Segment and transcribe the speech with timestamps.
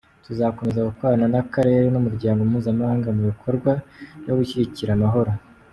[0.25, 3.71] Tuzakomeza gukorana n’Akarere n’Umuryango mpuzamahanga mu bikorwa
[4.21, 5.31] byo gushyigikira amahoro.